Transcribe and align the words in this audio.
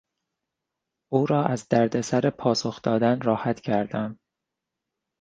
او 1.13 1.25
را 1.25 1.45
از 1.45 1.67
دردسر 1.69 2.29
پاسخ 2.29 2.81
دادن 2.81 3.21
راحت 3.21 3.59
کردم. 3.61 4.17